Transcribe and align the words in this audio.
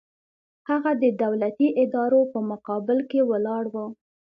هغه 0.69 0.91
د 1.03 1.05
دولتي 1.23 1.67
ادارو 1.83 2.21
په 2.31 2.39
مقابل 2.51 2.99
کې 3.09 3.21
ولاړ 3.29 3.63
و. 3.73 3.75